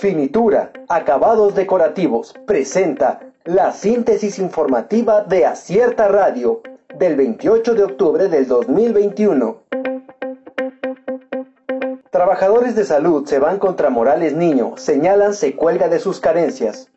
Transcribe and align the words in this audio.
Finitura, 0.00 0.72
acabados 0.88 1.54
decorativos, 1.54 2.34
presenta 2.46 3.20
la 3.44 3.70
síntesis 3.72 4.38
informativa 4.38 5.24
de 5.24 5.44
Acierta 5.44 6.08
Radio 6.08 6.62
del 6.98 7.16
28 7.16 7.74
de 7.74 7.84
octubre 7.84 8.28
del 8.28 8.48
2021. 8.48 9.58
Trabajadores 12.08 12.74
de 12.76 12.86
salud 12.86 13.26
se 13.26 13.38
van 13.38 13.58
contra 13.58 13.90
Morales 13.90 14.32
Niño, 14.32 14.72
señalan 14.78 15.34
se 15.34 15.54
cuelga 15.54 15.90
de 15.90 15.98
sus 15.98 16.18
carencias. 16.18 16.88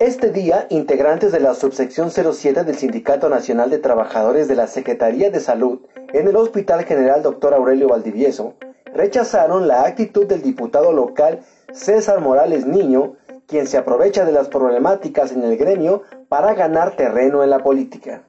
Este 0.00 0.32
día, 0.32 0.66
integrantes 0.68 1.30
de 1.30 1.38
la 1.38 1.54
subsección 1.54 2.10
07 2.10 2.64
del 2.64 2.74
Sindicato 2.74 3.28
Nacional 3.28 3.70
de 3.70 3.78
Trabajadores 3.78 4.48
de 4.48 4.56
la 4.56 4.66
Secretaría 4.66 5.30
de 5.30 5.38
Salud 5.38 5.78
en 6.12 6.26
el 6.26 6.34
Hospital 6.34 6.82
General 6.86 7.22
Dr. 7.22 7.54
Aurelio 7.54 7.86
Valdivieso 7.86 8.56
rechazaron 8.94 9.68
la 9.68 9.84
actitud 9.84 10.26
del 10.26 10.42
diputado 10.42 10.92
local 10.92 11.40
César 11.72 12.20
Morales 12.20 12.66
Niño, 12.66 13.14
quien 13.46 13.66
se 13.66 13.78
aprovecha 13.78 14.24
de 14.24 14.32
las 14.32 14.48
problemáticas 14.48 15.32
en 15.32 15.42
el 15.42 15.56
gremio 15.56 16.02
para 16.28 16.54
ganar 16.54 16.96
terreno 16.96 17.42
en 17.42 17.50
la 17.50 17.58
política. 17.60 18.22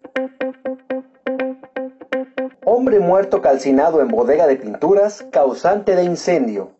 Hombre 2.66 2.99
muerto 2.99 3.41
calcinado 3.41 4.02
en 4.02 4.07
bodega 4.07 4.47
de 4.47 4.55
pinturas, 4.55 5.25
causante 5.31 5.95
de 5.95 6.03
incendio. 6.03 6.71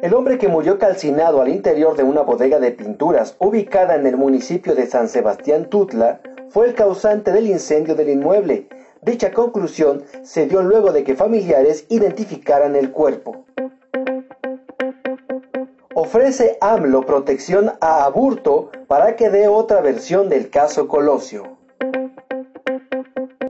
El 0.00 0.14
hombre 0.14 0.38
que 0.38 0.48
murió 0.48 0.78
calcinado 0.78 1.40
al 1.40 1.48
interior 1.48 1.96
de 1.96 2.02
una 2.02 2.22
bodega 2.22 2.58
de 2.58 2.72
pinturas 2.72 3.36
ubicada 3.38 3.94
en 3.94 4.06
el 4.06 4.16
municipio 4.16 4.74
de 4.74 4.86
San 4.86 5.08
Sebastián 5.08 5.66
Tutla 5.66 6.20
fue 6.48 6.66
el 6.66 6.74
causante 6.74 7.30
del 7.30 7.46
incendio 7.46 7.94
del 7.94 8.08
inmueble. 8.08 8.66
Dicha 9.04 9.32
conclusión 9.32 10.04
se 10.22 10.46
dio 10.46 10.62
luego 10.62 10.92
de 10.92 11.02
que 11.02 11.16
familiares 11.16 11.86
identificaran 11.88 12.76
el 12.76 12.92
cuerpo. 12.92 13.44
Ofrece 15.92 16.56
AMLO 16.60 17.04
protección 17.04 17.72
a 17.80 18.04
Aburto 18.04 18.70
para 18.86 19.16
que 19.16 19.28
dé 19.28 19.48
otra 19.48 19.80
versión 19.80 20.28
del 20.28 20.50
caso 20.50 20.86
Colosio. 20.86 21.58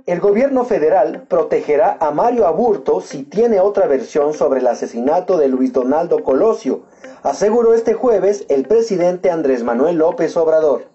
El 0.07 0.21
gobierno 0.21 0.65
federal 0.65 1.27
protegerá 1.29 1.99
a 2.01 2.11
Mario 2.13 2.47
Aburto 2.47 3.03
si 3.03 3.23
tiene 3.23 3.61
otra 3.61 3.87
versión 3.87 4.33
sobre 4.33 4.61
el 4.61 4.67
asesinato 4.67 5.37
de 5.37 5.49
Luis 5.49 5.75
Donaldo 5.75 6.25
Colosio, 6.25 6.85
aseguró 7.23 7.75
este 7.75 7.93
jueves 7.93 8.47
el 8.49 8.67
presidente 8.67 9.31
Andrés 9.31 9.63
Manuel 9.63 9.97
López 9.97 10.35
Obrador. 10.39 10.87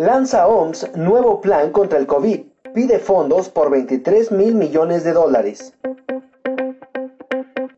Lanza 0.00 0.46
OMS 0.46 0.96
nuevo 0.96 1.42
plan 1.42 1.72
contra 1.72 1.98
el 1.98 2.06
COVID, 2.06 2.40
pide 2.72 3.00
fondos 3.00 3.50
por 3.50 3.70
23 3.70 4.32
mil 4.32 4.54
millones 4.54 5.04
de 5.04 5.12
dólares. 5.12 5.74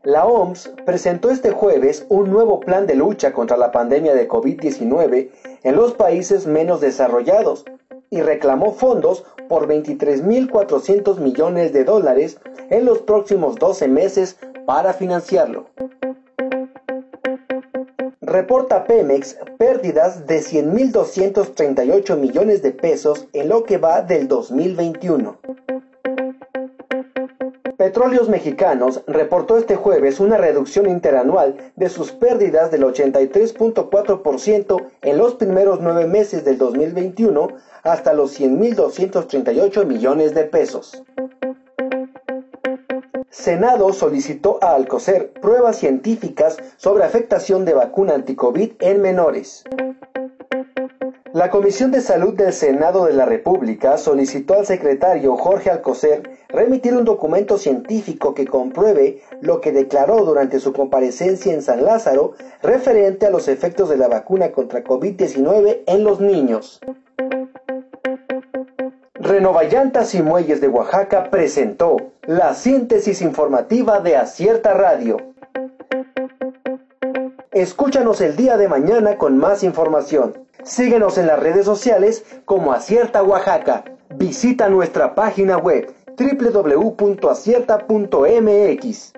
La 0.03 0.25
OMS 0.25 0.71
presentó 0.85 1.31
este 1.31 1.51
jueves 1.51 2.05
un 2.07 2.31
nuevo 2.31 2.61
plan 2.61 2.87
de 2.87 2.95
lucha 2.95 3.33
contra 3.33 3.57
la 3.57 3.73
pandemia 3.73 4.15
de 4.15 4.29
COVID-19 4.29 5.31
en 5.63 5.75
los 5.75 5.95
países 5.95 6.47
menos 6.47 6.79
desarrollados 6.79 7.65
y 8.09 8.21
reclamó 8.21 8.71
fondos 8.71 9.25
por 9.49 9.67
23.400 9.67 11.19
millones 11.19 11.73
de 11.73 11.83
dólares 11.83 12.39
en 12.69 12.85
los 12.85 12.99
próximos 12.99 13.57
12 13.57 13.89
meses 13.89 14.37
para 14.65 14.93
financiarlo. 14.93 15.65
Reporta 18.33 18.85
Pemex 18.85 19.37
pérdidas 19.59 20.25
de 20.25 20.39
100.238 20.39 22.17
millones 22.17 22.63
de 22.63 22.71
pesos 22.71 23.27
en 23.31 23.47
lo 23.47 23.63
que 23.63 23.77
va 23.77 24.01
del 24.01 24.27
2021. 24.27 25.37
Petróleos 27.77 28.29
Mexicanos 28.29 29.03
reportó 29.05 29.59
este 29.59 29.75
jueves 29.75 30.19
una 30.19 30.37
reducción 30.37 30.89
interanual 30.89 31.73
de 31.75 31.89
sus 31.89 32.11
pérdidas 32.11 32.71
del 32.71 32.81
83.4% 32.85 34.83
en 35.03 35.17
los 35.19 35.35
primeros 35.35 35.79
nueve 35.79 36.07
meses 36.07 36.43
del 36.43 36.57
2021 36.57 37.49
hasta 37.83 38.13
los 38.13 38.39
100.238 38.39 39.85
millones 39.85 40.33
de 40.33 40.45
pesos. 40.45 41.03
Senado 43.33 43.91
solicitó 43.93 44.59
a 44.61 44.75
Alcocer 44.75 45.31
pruebas 45.31 45.77
científicas 45.77 46.55
sobre 46.77 47.03
afectación 47.03 47.65
de 47.65 47.73
vacuna 47.73 48.13
anticovid 48.13 48.73
en 48.79 49.01
menores. 49.01 49.63
La 51.33 51.49
Comisión 51.49 51.89
de 51.89 52.01
Salud 52.01 52.35
del 52.35 52.53
Senado 52.53 53.05
de 53.05 53.13
la 53.13 53.25
República 53.25 53.97
solicitó 53.97 54.53
al 54.53 54.67
secretario 54.67 55.35
Jorge 55.35 55.71
Alcocer 55.71 56.21
remitir 56.49 56.95
un 56.95 57.05
documento 57.05 57.57
científico 57.57 58.35
que 58.35 58.45
compruebe 58.45 59.23
lo 59.41 59.61
que 59.61 59.71
declaró 59.71 60.23
durante 60.25 60.59
su 60.59 60.71
comparecencia 60.71 61.51
en 61.51 61.63
San 61.63 61.83
Lázaro 61.83 62.33
referente 62.61 63.25
a 63.25 63.31
los 63.31 63.47
efectos 63.47 63.89
de 63.89 63.97
la 63.97 64.09
vacuna 64.09 64.51
contra 64.51 64.83
COVID-19 64.83 65.79
en 65.87 66.03
los 66.03 66.19
niños. 66.19 66.79
Renovallantas 69.23 70.13
y 70.15 70.21
Muelles 70.21 70.59
de 70.59 70.67
Oaxaca 70.67 71.29
presentó 71.29 71.95
la 72.23 72.53
síntesis 72.53 73.21
informativa 73.21 74.01
de 74.01 74.17
Acierta 74.17 74.73
Radio. 74.73 75.15
Escúchanos 77.51 78.19
el 78.19 78.35
día 78.35 78.57
de 78.57 78.67
mañana 78.67 79.17
con 79.17 79.37
más 79.37 79.63
información. 79.63 80.45
Síguenos 80.63 81.17
en 81.17 81.27
las 81.27 81.39
redes 81.39 81.63
sociales 81.63 82.25
como 82.43 82.73
Acierta 82.73 83.23
Oaxaca. 83.23 83.85
Visita 84.13 84.67
nuestra 84.67 85.15
página 85.15 85.57
web 85.57 85.93
www.acierta.mx. 86.17 89.13